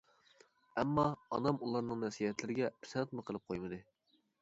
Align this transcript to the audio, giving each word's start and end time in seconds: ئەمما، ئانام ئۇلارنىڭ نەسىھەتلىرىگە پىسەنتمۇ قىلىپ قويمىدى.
ئەمما، 0.81 1.03
ئانام 1.37 1.61
ئۇلارنىڭ 1.67 2.03
نەسىھەتلىرىگە 2.07 2.73
پىسەنتمۇ 2.83 3.29
قىلىپ 3.29 3.51
قويمىدى. 3.53 3.85